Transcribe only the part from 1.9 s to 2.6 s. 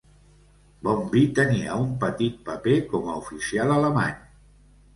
petit